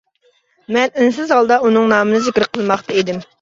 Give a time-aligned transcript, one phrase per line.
[0.77, 3.23] مەن ئۈنسىز ھالدا ئۇنىڭ نامىنى زىكىر قىلماقتا ئىدىم.